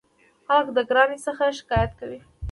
خلک 0.45 0.67
د 0.75 0.79
ګرانۍ 0.89 1.17
څخه 1.27 1.43
شکایت 1.59 1.91
کوي. 1.99 2.19